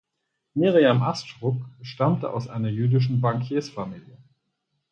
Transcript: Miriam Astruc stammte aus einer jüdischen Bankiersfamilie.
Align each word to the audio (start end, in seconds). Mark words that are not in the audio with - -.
Miriam 0.55 1.03
Astruc 1.03 1.61
stammte 1.83 2.31
aus 2.33 2.47
einer 2.47 2.69
jüdischen 2.69 3.21
Bankiersfamilie. 3.21 4.17